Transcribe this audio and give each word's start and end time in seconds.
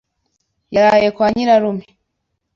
Yaraye 0.75 1.09
kwa 1.15 1.27
nyirarume. 1.33 1.85